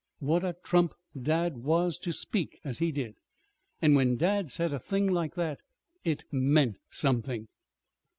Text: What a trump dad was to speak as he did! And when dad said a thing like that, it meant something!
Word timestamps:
What 0.17 0.43
a 0.43 0.55
trump 0.63 0.95
dad 1.21 1.57
was 1.57 1.95
to 1.99 2.11
speak 2.11 2.59
as 2.63 2.79
he 2.79 2.91
did! 2.91 3.13
And 3.83 3.95
when 3.95 4.15
dad 4.17 4.49
said 4.49 4.73
a 4.73 4.79
thing 4.79 5.05
like 5.05 5.35
that, 5.35 5.59
it 6.03 6.23
meant 6.31 6.77
something! 6.89 7.47